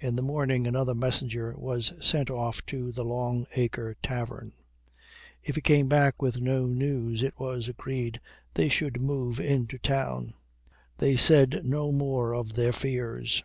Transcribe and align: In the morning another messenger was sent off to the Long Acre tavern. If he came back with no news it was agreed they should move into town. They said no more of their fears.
In 0.00 0.16
the 0.16 0.22
morning 0.22 0.66
another 0.66 0.92
messenger 0.92 1.54
was 1.56 1.92
sent 2.04 2.30
off 2.30 2.66
to 2.66 2.90
the 2.90 3.04
Long 3.04 3.46
Acre 3.54 3.94
tavern. 4.02 4.54
If 5.40 5.54
he 5.54 5.60
came 5.60 5.86
back 5.88 6.20
with 6.20 6.40
no 6.40 6.66
news 6.66 7.22
it 7.22 7.38
was 7.38 7.68
agreed 7.68 8.20
they 8.54 8.68
should 8.68 9.00
move 9.00 9.38
into 9.38 9.78
town. 9.78 10.34
They 10.98 11.14
said 11.16 11.60
no 11.64 11.92
more 11.92 12.34
of 12.34 12.54
their 12.54 12.72
fears. 12.72 13.44